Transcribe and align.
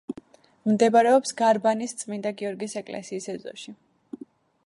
მდებარეობს 0.69 1.33
გარბანის 1.41 1.93
წმინდა 2.01 2.33
გიორგის 2.41 2.75
ეკლესიის 2.83 3.31
ეზოში. 3.37 3.77